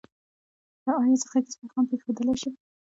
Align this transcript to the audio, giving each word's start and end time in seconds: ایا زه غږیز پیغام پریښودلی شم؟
ایا 1.03 1.15
زه 1.21 1.25
غږیز 1.31 1.53
پیغام 1.61 1.85
پریښودلی 1.89 2.35
شم؟ 2.41 2.53